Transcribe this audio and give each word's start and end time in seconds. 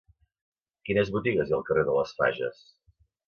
Quines 0.89 1.11
botigues 1.17 1.51
hi 1.51 1.53
ha 1.55 1.59
al 1.59 1.63
carrer 1.69 1.85
de 1.91 1.97
les 1.99 2.17
Fages? 2.21 2.65